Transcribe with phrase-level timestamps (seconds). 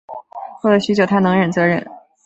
[0.63, 1.85] 过了许久她能忍则忍